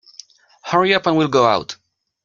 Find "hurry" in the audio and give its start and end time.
0.63-0.95